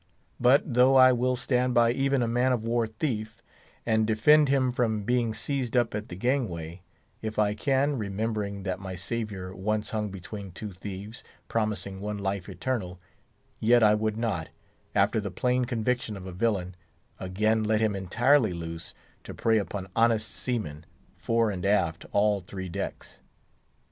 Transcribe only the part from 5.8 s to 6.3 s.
at the